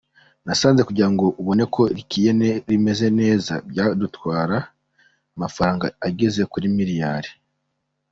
Nasanze 0.45 0.81
kugira 0.89 1.09
ngo 1.13 1.25
ubone 1.41 1.63
ko 1.75 1.81
rikeye 1.97 2.31
rimeze 2.69 3.07
neza 3.19 3.53
byadutwara 3.69 4.57
amafaranga 5.35 5.85
ageze 6.07 6.41
kuri 6.51 6.67
miriyari. 6.77 7.29